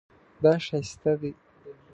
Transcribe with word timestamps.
دا 0.43 0.53
ښایسته 0.65 1.11
دی 1.21 1.31